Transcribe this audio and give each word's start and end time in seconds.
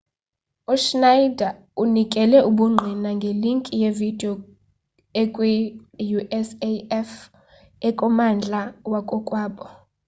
uschneider 0.73 1.51
unikele 1.81 2.37
ubungqina 2.49 3.09
ngelinki 3.17 3.71
yevidiyo 3.81 4.33
ekwiusaf 5.21 7.09
ekummandla 7.87 8.59
wakokwabo 8.91 9.65